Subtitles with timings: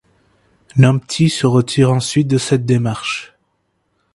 [0.77, 3.35] Nampty se retire ensuite de cette démarche.